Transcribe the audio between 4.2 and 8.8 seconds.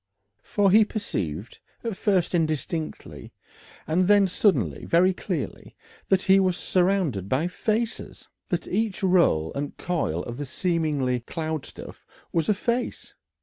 suddenly very clearly, that he was surrounded by faces! that